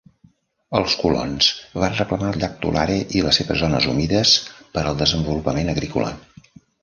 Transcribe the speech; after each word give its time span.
Els 0.77 0.93
colons 1.01 1.49
van 1.83 1.93
reclamar 1.99 2.31
el 2.35 2.39
llac 2.45 2.55
Tulare 2.63 2.95
i 3.19 3.21
les 3.27 3.39
seves 3.41 3.61
zones 3.65 3.87
humides 3.91 4.33
per 4.77 4.85
al 4.93 4.97
desenvolupament 5.05 5.73
agrícola. 5.77 6.11